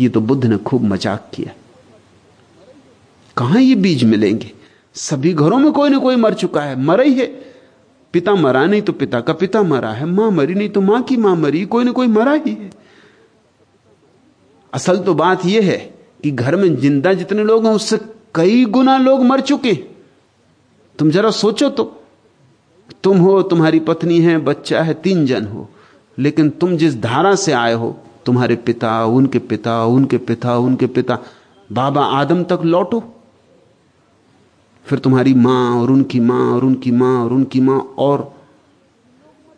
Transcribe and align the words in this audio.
ये 0.00 0.08
तो 0.08 0.20
बुद्ध 0.20 0.44
ने 0.44 0.56
खूब 0.58 0.84
मज़ाक 0.84 1.30
किया। 1.34 1.52
कहाँ 3.36 3.60
ये 3.60 3.74
बीज 3.76 4.04
मिलेंगे? 4.04 4.52
सभी 4.96 5.32
घरों 5.34 5.58
में 5.58 5.70
कोई 5.72 5.90
ना 5.90 5.98
कोई 5.98 6.16
मर 6.16 6.34
चुका 6.34 6.62
है, 6.62 6.76
मरा 6.78 7.02
ही 7.02 7.14
है। 7.14 7.26
पिता 8.14 8.34
मरा 8.34 8.64
नहीं 8.66 8.82
तो 8.82 8.92
पिता 8.94 9.20
का 9.20 9.32
पिता 9.32 9.62
मरा 9.62 9.90
है, 9.92 10.06
माँ 10.06 10.30
मरी 10.30 10.54
नहीं 10.54 10.68
तो 10.68 10.80
माँ 10.80 11.02
की 11.02 11.16
माँ 11.16 11.34
मरी 11.36 11.64
कोई 11.66 11.84
ना 11.84 11.92
कोई 11.92 12.06
मरा 12.08 12.32
ही 12.36 12.50
है। 12.52 12.70
असल 14.72 14.98
तो 14.98 15.14
बात 15.14 15.44
यह 15.46 15.64
है 15.64 15.78
कि 16.22 16.30
घर 16.30 16.56
में 16.56 16.74
ज़िंदा 16.76 17.12
जितने 17.12 17.44
लोग 17.44 17.66
हैं, 17.66 17.72
उससे 17.72 17.98
कई 18.34 18.64
गुना 18.66 18.96
लोग 18.98 19.22
मर 19.24 19.40
चुके 19.42 19.74
तुम 20.98 21.10
जरा 21.10 21.30
सोचो 21.32 21.68
तो। 21.70 21.84
तुम 23.02 23.18
हो, 23.18 23.40
तुम्हारी 23.42 23.78
पत्नी 23.80 24.20
है, 24.20 24.36
बच्चा 24.38 24.82
है, 24.82 24.94
तीन 24.94 25.24
जन 25.26 25.46
हो, 25.46 25.68
लेकिन 26.18 26.48
तुम 26.50 26.76
जिस 26.76 27.00
धारा 27.00 27.34
से 27.34 27.52
आए 27.52 27.72
हो 27.74 27.96
तुम्हारे 28.26 28.56
पिता, 28.56 29.04
उनके 29.04 29.38
पिता 29.38 29.84
उनके 29.84 30.18
पिता 30.18 30.56
उनके 30.58 30.86
पिता। 30.86 31.18
बाबा 31.70 32.04
आदम 32.04 32.44
तक 32.44 32.60
लौटो। 32.64 33.02
फिर 34.86 34.98
तुम्हारी 34.98 35.34
माँ 35.34 35.80
और 35.80 35.90
उनकी 35.90 36.20
माँ 36.20 36.40
और 36.52 36.64
उनकी 36.64 36.90
माँ 36.90 37.24
और 37.24 37.32
उनकी 37.32 37.60
माँ 37.60 37.78
और 37.98 38.32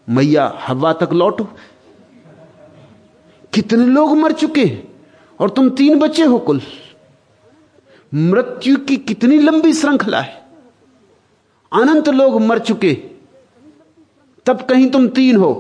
मैया 0.09 0.53
हवा 0.67 0.93
तक 0.93 1.13
लौटो। 1.13 1.49
कितने 3.53 3.87
लोग 3.87 4.17
मर 4.17 4.33
चुके 4.33 4.67
और 5.41 5.51
तुम 5.51 5.71
तीन 5.71 5.99
बच्चे 5.99 6.25
हो 6.25 6.39
कुल। 6.39 6.61
मृत्यु 8.13 8.77
की 8.79 8.97
कितनी 8.97 9.39
लंबी 9.39 9.73
श्रृंखला 9.73 10.21
है। 10.21 10.41
अनंत 11.73 12.09
लोग 12.09 12.41
मर 12.41 12.59
चुके 12.59 12.93
तब 14.47 14.63
कहीं 14.63 14.91
तुम 14.91 15.09
तीन 15.09 15.37
हो 15.37 15.53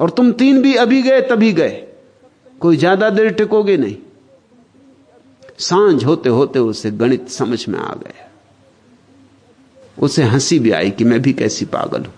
और 0.00 0.10
तुम 0.10 0.32
तीन 0.32 0.62
भी 0.62 0.74
अभी 0.74 1.02
गए 1.02 1.20
तभी 1.20 1.52
गए। 1.52 1.93
कोई 2.64 2.76
ज़्यादा 2.76 3.08
देर 3.10 3.30
टिकोगे 3.30 3.76
नहीं। 3.76 3.96
साँझ 5.58 6.04
होते 6.04 6.28
होते 6.28 6.58
उसे 6.58 6.90
गणित 6.92 7.28
समझ 7.28 7.68
में 7.68 7.78
आ 7.78 7.92
गया। 7.94 8.28
उसे 9.98 10.22
हँसी 10.24 10.58
भी 10.58 10.70
आई 10.70 10.90
कि 10.90 11.04
मैं 11.04 11.20
भी 11.22 11.32
कैसी 11.32 11.64
पागल 11.64 12.04
हूँ। 12.04 12.14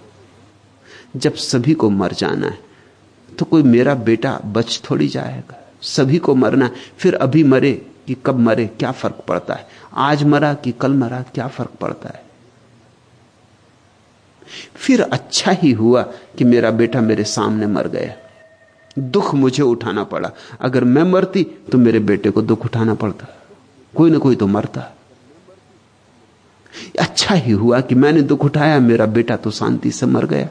जब 1.16 1.34
सभी 1.34 1.74
को 1.74 1.88
मर 1.90 2.12
जाना 2.12 2.46
है 2.46 2.58
तो 3.28 3.44
कोई 3.44 3.62
मेरा 3.62 3.94
बेटा 3.94 4.38
बच 4.46 4.80
थोड़ी 4.84 5.08
जाएगा। 5.08 5.58
सभी 5.84 6.18
को 6.18 6.34
मरना 6.34 6.70
फिर 6.98 7.14
अभी 7.16 7.42
मरे 7.44 7.72
कि 8.06 8.16
कब 8.26 8.38
मरे, 8.38 8.66
क्या 8.68 8.92
फ़र्क 8.92 9.24
पड़ता 9.28 9.54
है? 9.54 9.66
आज 9.94 10.22
मरा 10.24 10.52
कि 10.54 10.72
कल 10.72 10.92
मरा, 10.92 11.20
क्या 11.24 11.48
फ़र्क 11.48 11.70
पड़ता 11.80 12.08
है? 12.08 12.22
फिर 14.76 15.02
अच्छा 15.02 15.52
ही 15.52 15.72
हुआ 15.72 16.02
कि 16.38 16.44
मेरा 16.44 16.70
बेटा 16.72 17.00
मेरे 17.00 17.24
सामने 17.24 17.66
मर 17.66 17.88
गया। 17.88 18.14
दुख 18.96 19.34
मुझे 19.34 19.62
उठाना 19.62 20.04
पड़ा। 20.04 20.30
अगर 20.60 20.84
मैं 20.84 21.02
मरती 21.02 21.42
तो 21.72 21.78
मेरे 21.78 21.98
बेटे 22.00 22.30
को 22.30 22.42
दुख 22.42 22.64
उठाना 22.64 22.94
पड़ता। 22.94 23.26
कोई 23.94 24.10
ना 24.10 24.18
कोई 24.18 24.36
तो 24.36 24.46
मरता। 24.46 24.92
अच्छा 27.00 27.34
ही 27.34 27.52
हुआ 27.52 27.80
कि 27.80 27.94
मैंने 27.94 28.22
दुख 28.22 28.44
उठाया, 28.44 28.78
मेरा 28.80 29.06
बेटा 29.06 29.36
तो 29.36 29.50
शांति 29.50 29.90
से 29.90 30.06
मर 30.06 30.26
गया। 30.26 30.48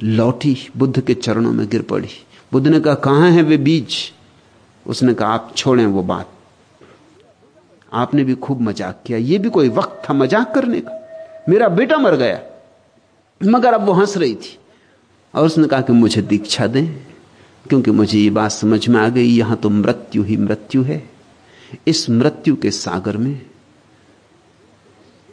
लौटी, 0.00 0.56
बुद्ध 0.76 1.00
के 1.00 1.14
चरणों 1.14 1.52
में 1.52 1.66
गिर 1.68 1.82
पड़ी। 1.82 2.08
बुद्ध 2.52 2.66
ने 2.68 2.80
कहा, 2.80 2.94
कहाँ 2.94 3.30
है 3.30 3.42
वे 3.42 3.56
बीज? 3.58 3.96
उसने 4.86 5.14
कहा, 5.14 5.28
आप 5.28 5.52
छोड़ें 5.56 5.86
वो 5.86 6.02
बात। 6.02 6.28
आपने 7.92 8.24
भी 8.24 8.34
खूब 8.34 8.60
मज़ाक 8.60 9.02
किया। 9.06 9.18
ये 9.18 9.38
भी 9.38 9.50
कोई 9.50 9.68
वक्त 9.68 10.02
था 10.08 10.14
मज़ाक 10.14 10.54
करने 10.54 10.80
का। 10.80 11.44
मेरा 11.48 11.68
बेटा 11.70 11.96
मर 11.96 12.16
गया। 12.16 12.40
मगर 13.40 13.74
अब 13.74 13.84
वो 13.84 13.92
हंस 13.92 14.16
रही 14.16 14.34
थी। 14.34 14.58
और 15.34 15.46
उसने 15.46 15.66
कहा 15.68 15.80
कि 15.80 15.92
मुझे 15.92 16.22
दीक्षा 16.22 16.66
दें, 16.66 16.86
क्योंकि 17.66 17.90
मुझे 17.90 18.18
ये 18.18 18.30
बात 18.30 18.50
समझ 18.50 18.88
में 18.88 19.00
आ 19.00 19.08
गई, 19.08 19.26
यहाँ 19.26 19.56
तो 19.56 19.70
मृत्यु 19.70 20.22
ही 20.22 20.36
मृत्यु 20.36 20.82
है। 20.82 21.02
इस 21.86 22.08
मृत्यु 22.10 22.56
के 22.56 22.70
सागर 22.70 23.16
में 23.16 23.40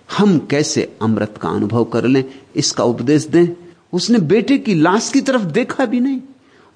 हम 0.09 0.37
कैसे 0.39 0.83
अमृत 1.01 1.37
का 1.41 1.49
अनुभव 1.49 1.83
कर 1.83 2.05
लें, 2.05 2.23
इसका 2.55 2.83
उपदेश 2.83 3.25
दें? 3.25 3.47
उसने 3.93 4.19
बेटे 4.19 4.57
की 4.57 4.73
लाश 4.75 5.09
की 5.11 5.21
तरफ़ 5.21 5.43
देखा 5.43 5.85
भी 5.85 5.99
नहीं। 5.99 6.21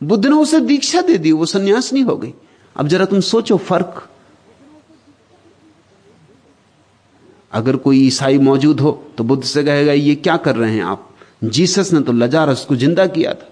बुद्ध 0.02 0.26
ने 0.26 0.36
उसे 0.36 0.60
दीक्षा 0.60 1.02
दे 1.02 1.18
दी, 1.18 1.32
वो 1.32 1.46
सन्यास 1.46 1.92
नहीं 1.94 2.04
हो 2.04 2.16
गई। 2.18 2.34
अब 2.76 2.88
जरा 2.88 3.06
तुम 3.06 3.20
सोचो 3.22 3.58
फ़र्क। 3.58 4.08
अगर 7.54 7.76
कोई 7.76 8.00
ईसाई 8.08 8.38
मौजूद 8.38 8.80
हो 8.80 8.92
तो 9.18 9.24
बुद्ध 9.24 9.44
से 9.44 9.64
कहेगा, 9.64 9.94
ये 9.94 10.16
क्या 10.16 10.38
कर 10.38 10.56
रहे 10.56 10.74
हैं 10.74 10.84
आप? 10.84 11.09
जीसस 11.42 11.92
ने 11.94 12.00
तो 12.02 12.12
लजारस 12.12 12.66
को 12.66 12.76
ज़िंदा 12.76 13.06
किया 13.08 13.34
था। 13.34 13.50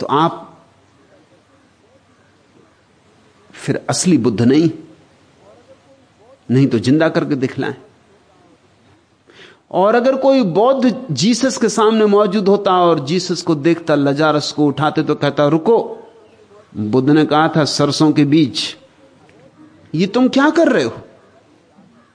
तो 0.00 0.06
आप 0.06 0.42
फिर 3.50 3.80
असली 3.90 4.18
बुद्ध 4.18 4.40
नहीं 4.42 4.70
नहीं 6.48 6.66
तो 6.66 6.78
ज़िंदा 6.78 7.08
करके 7.08 7.34
दिखलाएँ। 7.36 7.74
और 9.70 9.94
अगर 9.94 10.16
कोई 10.16 10.42
बौद्ध 10.42 11.06
जीसस 11.10 11.56
के 11.58 11.68
सामने 11.68 12.06
मौजूद 12.06 12.48
होता 12.48 12.72
और 12.80 13.04
जीसस 13.06 13.42
को 13.42 13.54
देखता, 13.54 13.94
लजारस 13.94 14.50
को 14.52 14.66
उठाते 14.66 15.02
तो 15.02 15.14
कहता, 15.14 15.46
रुको। 15.46 15.78
बुद्ध 16.76 17.08
ने 17.10 17.24
कहा 17.24 17.48
था, 17.48 17.64
सरसों 17.64 18.10
के 18.12 18.24
बीज, 18.24 18.76
ये 19.94 20.06
तुम 20.06 20.28
क्या 20.28 20.48
कर 20.50 20.68
रहे 20.68 20.84
हो? 20.84 20.92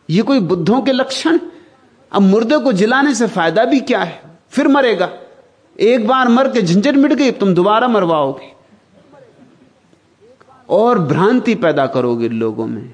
ये 0.09 0.21
कोई 0.21 0.39
बुद्धों 0.41 0.81
के 0.81 0.91
लक्षण? 0.91 1.39
अब 2.11 2.21
मुर्दे 2.21 2.57
को 2.57 2.71
जिलाने 2.73 3.13
से 3.15 3.27
फ़ायदा 3.27 3.65
भी 3.65 3.79
क्या 3.79 3.99
है? 3.99 4.21
फिर 4.49 4.67
मरेगा। 4.67 5.09
एक 5.79 6.07
बार 6.07 6.27
मर 6.27 6.51
के 6.51 6.61
झंझट 6.61 6.95
मिट 6.95 7.13
गई 7.13 7.31
तुम 7.31 7.53
दोबारा 7.53 7.87
मरवाओगे। 7.87 8.51
और 10.69 10.99
भ्रांति 10.99 11.55
पैदा 11.55 11.85
करोगे 11.87 12.29
लोगों 12.29 12.65
में। 12.67 12.93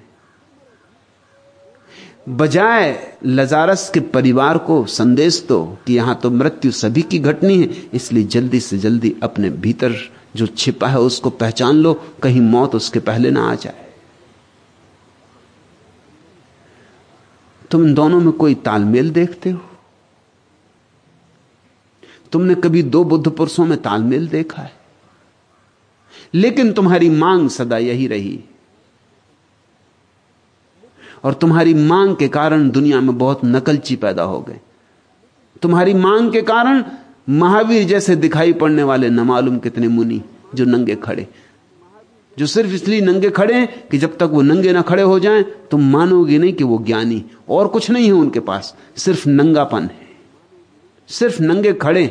बजाय 2.30 2.96
लजारस 3.26 3.90
के 3.90 4.00
परिवार 4.00 4.58
को 4.58 4.86
संदेश 4.86 5.46
दो 5.50 5.64
कि 5.88 5.94
यहाँ 5.94 6.16
तो 6.16 6.32
मृत्यु 6.32 6.72
सभी 6.72 7.02
की 7.02 7.20
घटनी 7.20 7.58
है, 7.58 7.70
इसलिए 7.94 8.24
जल्दी 8.24 8.60
से 8.60 8.78
जल्दी 8.78 9.16
अपने 9.24 9.50
भीतर 9.50 9.96
जो 10.36 10.48
छिपा 10.48 10.88
है 10.88 11.00
उसको 11.00 11.30
पहचान 11.30 11.76
लो, 11.76 11.94
कहीं 12.24 12.42
मौत 12.42 12.76
उसके 12.76 13.00
पहले 13.00 13.32
ना 13.32 13.50
आ 13.52 13.56
जाए। 13.56 13.87
तुम 17.72 17.88
इन 17.88 17.94
दोनों 17.94 18.20
में 18.20 18.32
कोई 18.32 18.56
तालमेल 18.56 19.10
देखते 19.10 19.50
हो? 19.50 19.62
तुमने 22.32 22.56
कभी 22.56 22.84
दो 22.84 23.04
बुद्ध 23.04 23.32
पुरुषों 23.32 23.66
में 23.66 23.82
तालमेल 23.82 24.28
देखा 24.28 24.62
है? 24.62 24.74
लेकिन 26.34 26.74
तुम्हारी 26.74 27.10
मांग 27.10 27.50
सदा 27.50 27.78
यही 27.78 28.08
रही। 28.08 28.44
और 31.24 31.34
तुम्हारी 31.34 31.74
मांग 31.74 32.16
के 32.16 32.28
कारण 32.28 32.70
दुनिया 32.70 33.02
में 33.02 33.18
बहुत 33.18 33.42
नकलची 33.46 33.96
पैदा 33.96 34.24
हो 34.24 34.42
गए। 34.42 34.60
तुम्हारी 35.62 35.94
मांग 35.94 36.32
के 36.32 36.42
कारण 36.42 36.84
महावीर 37.30 37.88
जैसे 37.88 38.16
दिखाई 38.16 38.54
पड़ने 38.54 38.84
वाले 38.84 39.10
न 39.10 39.20
मालूम 39.20 39.60
कितने 39.60 39.88
मुनि 39.88 40.22
जो 40.56 40.66
नंगे 40.66 40.96
खड़े। 40.96 41.28
जो 42.38 42.46
सिर्फ़ 42.46 42.72
इसलिए 42.72 43.02
नंगे 43.02 43.30
खड़े 43.30 43.54
हैं 43.54 43.88
कि 43.88 43.98
जब 43.98 44.18
तक 44.18 44.24
वो 44.24 44.42
नंगे 44.42 44.74
ना 44.74 44.82
खड़े 44.82 45.04
हो 45.04 45.20
जाएँ, 45.20 45.44
तुम 45.44 45.92
मानोगे 45.92 46.38
नहीं 46.38 46.54
कि 46.54 46.64
वो 46.64 46.84
ज्ञानी 46.86 47.26
और 47.50 47.68
कुछ 47.68 47.92
नहीं 47.92 48.06
है 48.06 48.12
उनके 48.12 48.40
पास। 48.40 48.76
सिर्फ़ 48.98 49.30
नंगापन 49.30 49.84
है। 49.84 50.08
सिर्फ़ 51.08 51.42
नंगे 51.42 51.74
खड़े 51.74 52.08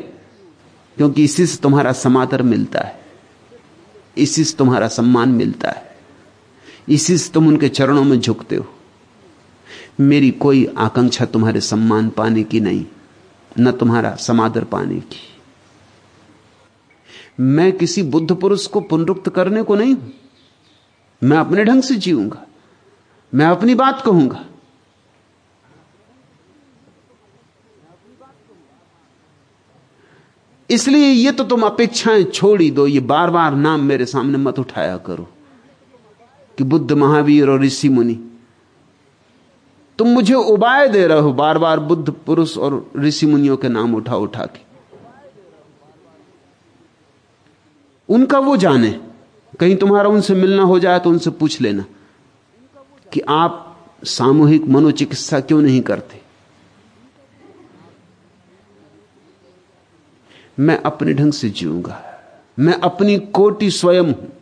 क्योंकि 0.97 1.25
इसी 1.25 1.47
से 1.47 1.59
तुम्हारा 1.63 1.93
समादर 1.93 2.43
मिलता 2.43 2.81
है। 2.81 3.01
इसी 4.19 4.45
से 4.45 4.57
तुम्हारा 4.57 4.89
सम्मान 4.89 5.29
मिलता 5.29 5.69
है। 5.69 5.97
इसी 6.89 7.19
से 7.19 7.33
तुम 7.33 7.49
उनके 7.49 7.69
चरणों 7.69 8.05
में 8.05 8.21
झुकते 8.21 8.57
हो। 8.57 8.67
मेरी 10.01 10.31
कोई 10.31 10.67
आकांक्षा 10.79 11.25
तुम्हारे 11.25 11.61
सम्मान 11.61 12.09
पाने 12.09 12.43
की 12.43 12.61
नहीं, 12.61 12.87
न 13.59 13.73
तुम्हारा 13.73 14.15
समादर 14.15 14.65
पाने 14.65 14.95
की। 14.95 15.36
मैं 17.41 17.73
किसी 17.73 18.03
बुद्ध 18.03 18.35
पुरुष 18.35 18.67
को 18.67 18.81
पुनरुक्त 18.81 19.29
करने 19.29 19.63
को 19.63 19.75
नहीं 19.75 19.95
हूँ। 19.95 20.13
मैं 21.23 21.37
अपने 21.37 21.65
ढंग 21.65 21.83
से 21.83 21.95
जीऊँगा। 21.95 22.47
मैं 23.35 23.47
अपनी 23.47 23.75
बात 23.75 24.03
कहूँगा। 24.03 24.45
इसलिए 30.71 31.09
ये 31.09 31.33
तो 31.33 31.45
तुम 31.45 31.63
अपेक्षाएँ 31.63 32.25
छोड़ 32.25 32.63
दो, 32.63 32.87
ये 32.87 33.01
बार 33.01 33.31
बार 33.31 33.55
नाम 33.55 33.81
मेरे 33.81 34.07
सामने 34.07 34.39
मत 34.39 34.59
उठाया 34.59 34.97
करो 34.97 35.29
कि 36.59 36.65
बुद्ध 36.65 36.93
महावीर 36.93 37.49
और 37.49 37.63
ऋषि 37.63 37.89
मुनि। 37.89 38.31
तुम 39.99 40.09
मुझे 40.09 40.35
उबाय 40.35 40.89
दे 40.89 41.07
रहे 41.07 41.21
हो 41.21 41.33
बार 41.33 41.59
बार 41.59 41.81
बुद्ध 41.81 42.11
पुरुष 42.11 42.59
और 42.59 42.93
ऋषि 42.97 43.27
मुनियों 43.27 43.57
के 43.57 43.69
नाम 43.69 43.95
उठा 43.95 44.17
उठा 44.17 44.47
के। 44.47 44.66
उनका 48.09 48.39
वो 48.39 48.57
जाने। 48.57 49.01
कहीं 49.61 49.77
तुम्हारा 49.77 50.09
उनसे 50.09 50.35
मिलना 50.35 50.63
हो 50.63 50.79
जाए 50.79 50.99
तो 50.99 51.11
उनसे 51.11 51.31
पूछ 51.31 51.61
लेना 51.61 51.85
कि 53.13 53.21
आप 53.21 53.63
सामूहिक 54.05 54.65
मनोचिकित्सा 54.65 55.41
क्यों 55.41 55.63
नहीं 55.63 55.81
करते? 55.81 56.23
मैं 60.59 60.83
अपने 60.83 61.15
ढंग 61.15 61.33
से 61.33 61.51
जीऊँगा। 61.51 62.03
मैं 62.59 62.75
अपनी 62.75 63.19
कोटि 63.19 63.71
स्वयं 63.71 64.03
हूँ। 64.03 64.33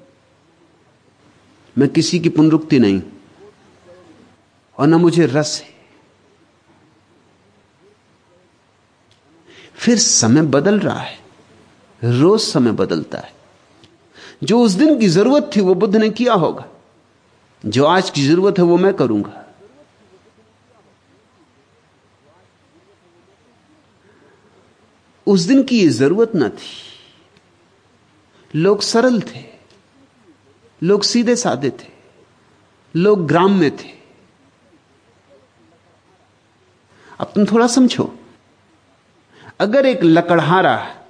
मैं 1.78 1.88
किसी 1.88 2.18
की 2.18 2.28
पुनरुक्ति 2.28 2.78
नहीं। 2.78 3.02
और 4.78 4.86
ना 4.86 4.98
मुझे 4.98 5.26
रस 5.26 5.62
है। 5.64 5.74
फिर 9.74 9.98
समय 9.98 10.42
बदल 10.42 10.78
रहा 10.78 11.00
है। 11.00 11.18
रोज 12.04 12.40
समय 12.40 12.72
बदलता 12.72 13.18
है। 13.18 13.43
जो 14.44 14.60
उस 14.60 14.72
दिन 14.72 15.00
की 15.00 15.08
ज़रूरत 15.08 15.50
थी 15.56 15.60
वो 15.60 15.74
बुद्ध 15.74 15.96
ने 15.96 16.10
किया 16.10 16.34
होगा। 16.34 16.64
जो 17.66 17.84
आज 17.84 18.10
की 18.10 18.26
ज़रूरत 18.26 18.58
है 18.58 18.64
वो 18.64 18.76
मैं 18.76 18.94
करूँगा। 18.94 19.44
उस 25.26 25.40
दिन 25.40 25.62
की 25.62 25.80
ये 25.80 25.88
ज़रूरत 25.88 26.34
ना 26.34 26.48
थी। 26.48 26.72
लोग 28.54 28.82
सरल 28.82 29.20
थे। 29.20 29.44
लोग 30.82 31.02
सीधे 31.02 31.36
साधे 31.36 31.70
थे। 31.70 31.88
लोग 32.96 33.26
ग्राम 33.26 33.52
में 33.52 33.76
थे। 33.76 33.94
अब 37.18 37.32
तुम 37.34 37.44
थोड़ा 37.44 37.66
समझो। 37.66 38.18
अगर 39.60 39.86
एक 39.86 40.04
लकड़हारा 40.04 41.03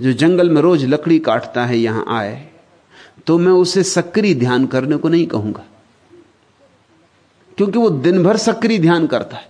जो 0.00 0.12
जंगल 0.12 0.50
में 0.50 0.62
रोज 0.62 0.84
लकड़ी 0.84 1.18
काटता 1.18 1.64
है, 1.64 1.78
यहाँ 1.78 2.04
आए 2.08 2.48
तो 3.26 3.38
मैं 3.38 3.52
उसे 3.52 3.82
सक्रिय 3.82 4.34
ध्यान 4.34 4.66
करने 4.66 4.96
को 4.96 5.08
नहीं 5.08 5.26
कहूँगा। 5.26 5.64
क्योंकि 7.56 7.78
वो 7.78 7.90
दिन 7.90 8.22
भर 8.22 8.36
सक्रिय 8.36 8.78
ध्यान 8.78 9.06
करता 9.06 9.36
है। 9.36 9.48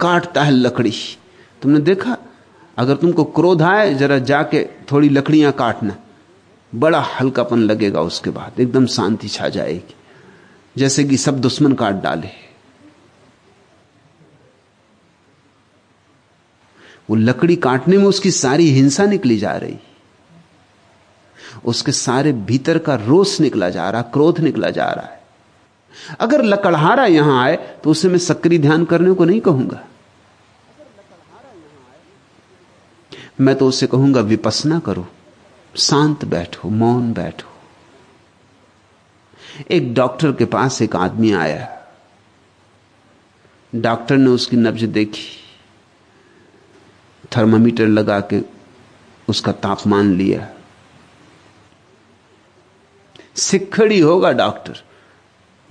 काटता 0.00 0.42
है 0.42 0.50
लकड़ी। 0.50 0.92
तुमने 1.62 1.80
देखा? 1.80 2.16
अगर 2.76 2.96
तुमको 2.96 3.24
क्रोध 3.24 3.62
आए, 3.62 3.94
जरा 3.94 4.18
जाके 4.18 4.64
थोड़ी 4.92 5.08
लकड़ियाँ 5.08 5.52
काटना। 5.52 5.96
बड़ा 6.74 7.00
हल्कापन 7.00 7.58
लगेगा 7.58 8.00
उसके 8.00 8.30
बाद, 8.30 8.60
एकदम 8.60 8.86
शांति 8.86 9.28
छा 9.28 9.48
जाएगी। 9.48 9.94
जैसे 10.76 11.04
कि 11.04 11.16
सब 11.16 11.40
दुश्मन 11.40 11.72
काट 11.72 11.94
डाले। 11.94 12.41
वो 17.08 17.16
लकड़ी 17.16 17.56
काटने 17.56 17.96
में 17.98 18.04
उसकी 18.04 18.30
सारी 18.30 18.70
हिंसा 18.70 19.06
निकली 19.06 19.38
जा 19.38 19.56
रही। 19.56 19.78
उसके 21.64 21.92
सारे 21.92 22.32
भीतर 22.32 22.78
का 22.78 22.94
रोष 22.96 23.40
निकला 23.40 23.68
जा 23.70 23.88
रहा, 23.90 24.02
क्रोध 24.02 24.38
निकला 24.40 24.70
जा 24.70 24.90
रहा 24.90 25.06
है। 25.06 25.20
अगर 26.20 26.42
लकड़हारा 26.42 27.04
यहाँ 27.06 27.42
आए 27.44 27.56
तो 27.84 27.90
उसे 27.90 28.08
मैं 28.08 28.18
सक्रिय 28.18 28.58
ध्यान 28.58 28.84
करने 28.84 29.12
को 29.12 29.24
नहीं 29.24 29.40
कहूँगा। 29.40 29.80
मैं 33.40 33.54
तो 33.56 33.66
उसे 33.68 33.86
कहूँगा, 33.86 34.20
विपसना 34.20 34.78
करो, 34.78 35.06
शांत 35.74 36.24
बैठो, 36.24 36.68
मौन 36.70 37.12
बैठो। 37.12 37.50
एक 39.70 39.94
डॉक्टर 39.94 40.32
के 40.32 40.44
पास 40.44 40.80
एक 40.82 40.96
आदमी 40.96 41.32
आया। 41.32 41.68
डॉक्टर 43.72 44.16
ने 44.16 44.30
उसकी 44.30 44.56
नब्ज 44.56 44.84
देखी। 44.84 45.41
थर्मामीटर 47.36 47.86
लगा 47.86 48.20
के 48.20 48.40
उसका 49.28 49.52
तापमान 49.52 50.14
लिया। 50.14 50.48
सिखड़ी 53.36 54.00
होगा 54.00 54.32
डॉक्टर। 54.32 54.82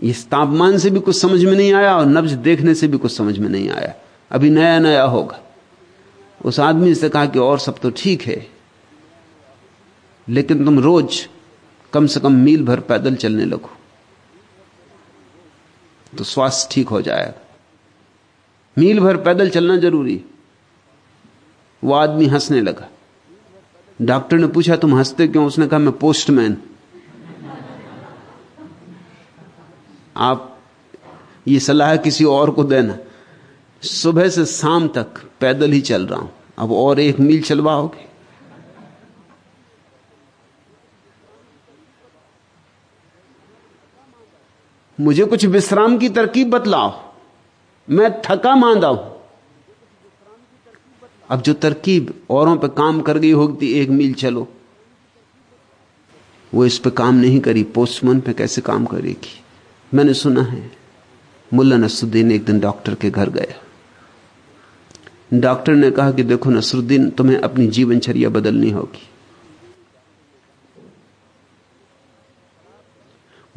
इस 0.03 0.29
तापमान 0.29 0.77
से 0.77 0.89
भी 0.89 0.99
कुछ 0.99 1.21
समझ 1.21 1.45
में 1.45 1.53
नहीं 1.53 1.73
आया 1.73 1.97
और 1.97 2.05
नब्ज 2.05 2.31
देखने 2.31 2.75
से 2.75 2.87
भी 2.87 2.97
कुछ 2.97 3.17
समझ 3.17 3.37
में 3.37 3.49
नहीं 3.49 3.69
आया। 3.69 3.93
अभी 4.31 4.49
नया 4.49 4.79
नया 4.79 5.03
होगा। 5.03 5.39
उस 6.45 6.59
आदमी 6.59 6.95
से 6.95 7.09
कहा 7.09 7.25
कि 7.25 7.39
और 7.39 7.59
सब 7.59 7.79
तो 7.79 7.89
ठीक 7.89 8.21
है। 8.21 8.47
लेकिन 10.29 10.65
तुम 10.65 10.79
रोज 10.79 11.29
कम 11.93 12.07
से 12.07 12.19
कम 12.19 12.33
मील 12.33 12.65
भर 12.65 12.79
पैदल 12.79 13.15
चलने 13.15 13.45
लगो। 13.45 13.69
तो 16.17 16.23
स्वास्थ्य 16.23 16.69
ठीक 16.71 16.87
हो 16.87 17.01
जाएगा। 17.01 17.47
मील 18.77 18.99
भर 18.99 19.17
पैदल 19.17 19.49
चलना 19.49 19.77
ज़रूरी। 19.77 20.25
वो 21.83 21.93
आदमी 21.93 22.25
हंसने 22.25 22.61
लगा। 22.61 22.89
डॉक्टर 24.01 24.37
ने 24.37 24.47
पूछा, 24.47 24.75
तुम 24.75 24.95
हँसते 24.95 25.27
क्यों? 25.27 25.45
उसने 25.45 25.67
कहा, 25.67 25.79
मैं 25.79 25.97
पोस्टमैन 25.97 26.57
आप 30.17 30.57
ये 31.47 31.59
सलाह 31.59 31.95
किसी 31.97 32.23
और 32.25 32.51
को 32.51 32.63
देना। 32.63 32.97
सुबह 33.81 34.29
से 34.29 34.45
शाम 34.45 34.87
तक 34.87 35.29
पैदल 35.39 35.71
ही 35.71 35.81
चल 35.81 36.07
रहा 36.07 36.19
हूँ। 36.19 36.31
अब 36.57 36.71
और 36.71 36.99
एक 36.99 37.19
मील 37.19 37.41
चलवाओगे? 37.41 38.11
मुझे 44.99 45.25
कुछ 45.25 45.45
विश्राम 45.45 45.97
की 45.97 46.09
तरकीब 46.09 46.49
बतलाओ। 46.49 47.13
मैं 47.89 48.21
थका 48.21 48.55
मांदा 48.55 48.87
हूँ। 48.87 49.20
अब 51.31 51.41
जो 51.41 51.53
तरकीब 51.53 52.21
औरों 52.29 52.57
पे 52.57 52.67
काम 52.67 53.01
कर 53.01 53.17
गई 53.17 53.31
होगी 53.31 53.67
एक 53.73 53.89
मील 53.89 54.13
चलो। 54.13 54.47
वो 56.53 56.65
इस 56.65 56.77
पे 56.79 56.89
काम 56.89 57.15
नहीं 57.15 57.39
करी, 57.39 57.63
पोस्टमैन 57.63 58.19
पे 58.19 58.33
कैसे 58.33 58.61
काम 58.61 58.85
करेगी? 58.85 59.41
मैंने 59.93 60.13
सुना 60.13 60.41
है, 60.41 60.71
मुल्ला 61.53 61.77
नसरुद्दीन 61.77 62.31
एक 62.31 62.45
दिन 62.45 62.59
डॉक्टर 62.59 62.95
के 62.95 63.09
घर 63.09 63.29
गया। 63.29 63.61
डॉक्टर 65.33 65.73
ने 65.73 65.91
कहा 65.91 66.11
कि 66.11 66.23
देखो 66.23 66.49
नसरुद्दीन, 66.49 67.09
तुम्हें 67.09 67.37
अपनी 67.37 67.67
जीवनचर्या 67.67 68.29
बदलनी 68.29 68.69
होगी। 68.69 69.07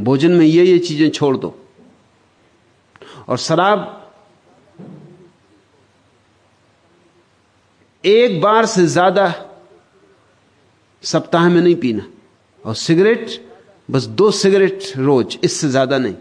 भोजन 0.01 0.33
में 0.33 0.47
ये 0.47 0.65
ये 0.65 0.79
चीज़ें 0.79 1.11
छोड़ 1.11 1.37
दो। 1.37 1.59
और 3.29 3.39
शराब 3.39 4.04
एक 8.05 8.41
बार 8.41 8.67
से 8.67 8.87
ज़्यादा 8.87 9.33
सप्ताह 11.03 11.49
में 11.49 11.61
नहीं 11.61 11.75
पीना। 11.77 12.05
और 12.65 12.75
सिगरेट, 12.75 13.31
बस 13.89 14.05
दो 14.13 14.31
सिगरेट 14.33 14.83
रोज, 14.97 15.39
इससे 15.45 15.69
ज़्यादा 15.69 15.99
नहीं। 15.99 16.15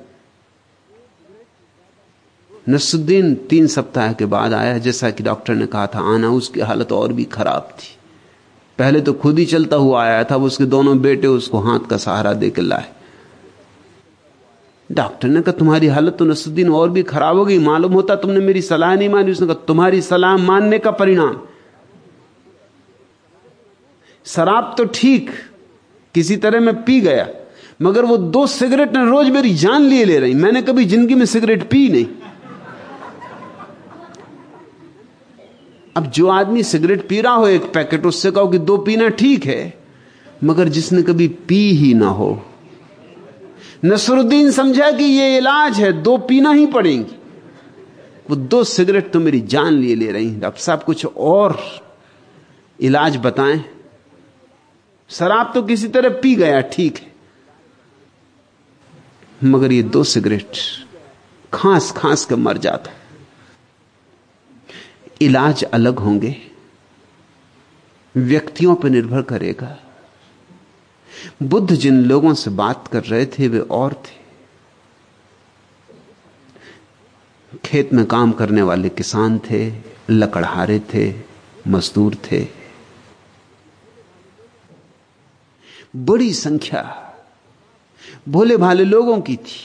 नसुद्दीन 2.70 3.34
तीन 3.50 3.68
सप्ताह 3.68 4.14
के 4.14 4.26
बाद 4.26 4.54
आया, 4.54 4.78
जैसा 4.78 5.10
कि 5.10 5.24
डॉक्टर 5.24 5.56
ने 5.56 5.66
कहा 5.66 5.86
था, 5.88 6.00
आना, 6.14 6.30
उसकी 6.32 6.60
हालत 6.62 6.92
और 6.92 7.14
भी 7.14 7.24
खराब 7.28 7.70
थी। 7.80 7.96
पहले 8.80 9.02
तो 9.02 9.14
खुद 9.14 9.40
ही 9.40 9.46
चलता 9.46 9.76
हुआ 9.76 10.04
आया 10.04 10.24
था 10.24 10.36
उसके 10.40 10.66
दोनों 10.66 11.00
बेटे 11.02 11.28
उसको 11.28 11.60
हाथ 11.62 11.88
का 11.90 11.98
सहारा 11.98 12.34
देकर 12.36 12.62
लाए। 12.62 12.92
डॉक्टर 14.90 15.28
ने 15.28 15.42
कहा, 15.42 15.52
तुम्हारी 15.54 15.88
हालत 15.88 16.16
तो 16.18 16.26
नसुद्दीन 16.26 16.70
और 16.72 16.90
भी 16.90 17.04
खराब 17.04 17.38
हो 17.38 17.46
गई, 17.46 17.60
मालूम 17.60 17.94
होता 17.94 18.16
तुमने 18.16 18.40
मेरी 18.42 18.62
सलाह 18.64 18.96
नहीं 18.96 19.10
मानी। 19.10 19.32
उसने 19.32 19.48
कहा, 19.48 19.66
तुम्हारी 19.68 20.02
सलाह 20.04 20.38
मानने 20.40 20.80
का 20.80 20.92
परिणाम 20.94 21.40
शराब 24.26 24.74
तो 24.78 24.86
ठीक 24.86 25.30
किसी 26.16 26.36
तरह 26.38 26.60
मैं 26.60 26.76
पी 26.84 27.00
गया, 27.02 27.28
मगर 27.82 28.06
वो 28.06 28.18
दो 28.18 28.46
सिगरेट 28.50 28.94
ने 28.94 29.06
रोज 29.06 29.30
मेरी 29.30 29.54
जान 29.56 29.82
लिए 29.82 30.06
ले 30.06 30.18
रही। 30.20 30.34
मैंने 30.36 30.62
कभी 30.62 30.86
ज़िंदगी 30.86 31.16
में 31.16 31.26
सिगरेट 31.26 31.64
पी 31.70 31.88
नहीं। 31.90 32.06
अब 35.96 36.06
जो 36.08 36.28
आदमी 36.30 36.64
सिगरेट 36.64 37.08
पी 37.08 37.20
रहा 37.22 37.34
हो, 37.34 37.48
एक 37.48 37.72
पैकेट, 37.74 38.06
उससे 38.06 38.32
कहो 38.32 38.48
कि 38.48 38.58
दो 38.60 38.78
पीना 38.80 39.10
ठीक 39.12 39.46
है, 39.46 39.74
मगर 40.44 40.70
जिसने 40.70 41.02
कभी 41.04 41.28
पी 41.48 41.60
ही 41.74 41.94
ना 41.94 42.08
हो। 42.12 42.42
नसरुद्दीन 43.86 44.52
समझा 44.52 44.90
कि 44.92 45.04
ये 45.04 45.38
इलाज 45.38 45.80
है, 45.80 45.92
दो 45.94 46.18
पीना 46.20 46.52
ही 46.52 46.66
पड़ेंगी। 46.68 47.16
वो 48.30 48.36
दो 48.36 48.64
सिगरेट 48.64 49.12
तो 49.12 49.20
मेरी 49.20 49.40
जान 49.44 49.74
लिए 49.74 49.96
ले 49.96 50.12
रही 50.12 50.42
अब 50.42 50.54
साहब 50.56 50.84
कुछ 50.84 51.06
और 51.06 51.58
इलाज 52.80 53.18
बताएँ। 53.18 53.64
शराब 55.14 55.52
तो 55.54 55.62
किसी 55.64 55.88
तरह 55.88 56.10
पी 56.22 56.36
गया, 56.36 56.62
ठीक 56.64 56.98
है। 56.98 57.12
मगर 59.42 59.72
ये 59.72 59.84
दो 59.84 60.04
सिगरेट 60.06 60.58
खांस 61.54 61.92
खांस 61.92 62.26
के 62.26 62.36
मर 62.36 62.58
जाता 62.58 62.92
इलाज 65.22 65.64
अलग 65.64 66.00
होंगे, 66.00 66.36
व्यक्तियों 68.16 68.76
पर 68.76 68.90
निर्भर 68.90 69.22
करेगा। 69.22 69.78
बुद्ध 71.44 71.74
जिन 71.74 72.04
लोगों 72.06 72.34
से 72.34 72.50
बात 72.52 72.88
कर 72.88 73.04
रहे 73.04 73.26
थे, 73.28 73.48
वे 73.48 73.60
और 73.60 73.94
थे। 73.96 74.22
खेत 77.66 77.94
में 77.94 78.06
काम 78.06 78.32
करने 78.32 78.62
वाले 78.62 78.90
किसान 78.90 79.40
थे, 79.50 79.62
लकड़हारे 80.10 80.80
थे, 80.94 81.14
मजदूर 81.68 82.16
थे। 82.26 82.48
बड़ी 85.94 86.34
संख्या 86.34 86.82
भोले 88.30 88.58
भाले 88.58 88.84
लोगों 88.86 89.20
की 89.22 89.36
थी। 89.38 89.62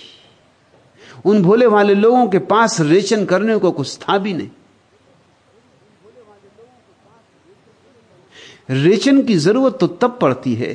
उन 1.25 1.42
भोले 1.42 1.68
भाले 1.68 1.94
लोगों 1.94 2.26
के 2.28 2.38
पास 2.47 2.80
रेचन 2.80 3.25
करने 3.25 3.56
को 3.58 3.70
कुछ 3.73 3.97
था 3.99 4.18
भी 4.18 4.32
नहीं। 4.35 4.50
रेचन 8.73 9.23
की 9.23 9.37
ज़रूरत 9.37 9.76
तो 9.80 9.87
तब 9.87 10.18
पड़ती 10.20 10.54
है 10.54 10.73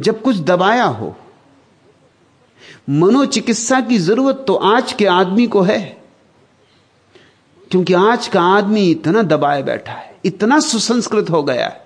जब 0.00 0.20
कुछ 0.22 0.38
दबाया 0.40 0.84
हो। 0.84 1.14
मनोचिकित्सा 2.90 3.80
की 3.80 3.98
ज़रूरत 3.98 4.44
तो 4.46 4.54
आज 4.54 4.92
के 4.92 5.06
आदमी 5.06 5.46
को 5.46 5.60
है, 5.62 5.80
क्योंकि 7.70 7.92
आज 7.94 8.28
का 8.28 8.42
आदमी 8.48 8.90
इतना 8.90 9.22
दबाए 9.24 9.62
बैठा 9.62 9.92
है, 9.92 10.14
इतना 10.24 10.58
सुसंस्कृत 10.60 11.30
हो 11.30 11.42
गया 11.42 11.66
है। 11.66 11.80